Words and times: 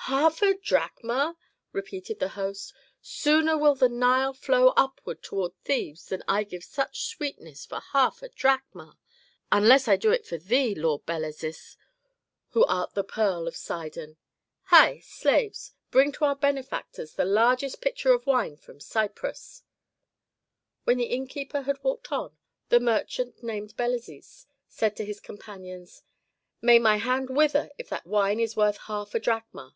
"Half 0.00 0.42
a 0.42 0.52
drachma!" 0.52 1.38
repeated 1.72 2.18
the 2.18 2.28
host. 2.36 2.74
"Sooner 3.00 3.56
will 3.56 3.74
the 3.74 3.88
Nile 3.88 4.34
flow 4.34 4.74
upward 4.76 5.22
toward 5.22 5.56
Thebes 5.64 6.04
than 6.08 6.22
I 6.28 6.44
give 6.44 6.64
such 6.64 7.06
sweetness 7.06 7.64
for 7.64 7.80
half 7.80 8.22
a 8.22 8.28
drachma, 8.28 8.98
unless 9.50 9.88
I 9.88 9.96
do 9.96 10.12
it 10.12 10.26
for 10.26 10.36
thee, 10.36 10.74
Lord 10.74 11.06
Belezis, 11.06 11.78
who 12.50 12.66
art 12.66 12.92
the 12.92 13.04
pearl 13.04 13.48
of 13.48 13.56
Sidon. 13.56 14.18
Hei, 14.64 15.00
slaves! 15.00 15.72
bring 15.90 16.12
to 16.12 16.26
our 16.26 16.36
benefactors 16.36 17.14
the 17.14 17.24
largest 17.24 17.80
pitcher 17.80 18.12
of 18.12 18.26
wine 18.26 18.58
from 18.58 18.78
Cyprus." 18.80 19.62
When 20.84 20.98
the 20.98 21.04
innkeeper 21.06 21.62
had 21.62 21.82
walked 21.82 22.12
on, 22.12 22.36
the 22.68 22.80
merchant 22.80 23.42
named 23.42 23.78
Belezis 23.78 24.44
said 24.68 24.94
to 24.96 25.06
his 25.06 25.20
companions, 25.20 26.02
"May 26.60 26.78
my 26.78 26.98
hand 26.98 27.30
wither 27.30 27.70
if 27.78 27.88
that 27.88 28.06
wine 28.06 28.40
is 28.40 28.54
worth 28.56 28.76
half 28.76 29.14
a 29.14 29.18
drachma! 29.18 29.74